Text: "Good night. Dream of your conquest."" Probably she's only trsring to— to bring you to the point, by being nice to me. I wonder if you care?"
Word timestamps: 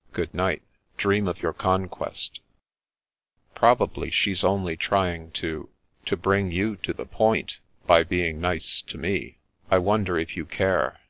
"Good 0.12 0.32
night. 0.32 0.62
Dream 0.96 1.26
of 1.26 1.42
your 1.42 1.52
conquest."" 1.52 2.38
Probably 3.56 4.10
she's 4.10 4.44
only 4.44 4.76
trsring 4.76 5.32
to— 5.32 5.70
to 6.06 6.16
bring 6.16 6.52
you 6.52 6.76
to 6.84 6.92
the 6.92 7.04
point, 7.04 7.58
by 7.84 8.04
being 8.04 8.40
nice 8.40 8.80
to 8.82 8.96
me. 8.96 9.40
I 9.72 9.78
wonder 9.78 10.16
if 10.16 10.36
you 10.36 10.44
care?" 10.46 11.00